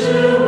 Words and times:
sure. 0.00 0.39